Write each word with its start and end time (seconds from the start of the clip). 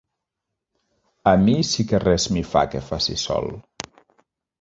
A 1.31 1.33
mi 1.41 1.53
sí 1.71 1.85
que 1.91 1.99
res 2.03 2.25
m'hi 2.37 2.43
fa 2.53 2.65
que 2.73 2.81
faci 2.87 3.19
sol. 3.25 3.51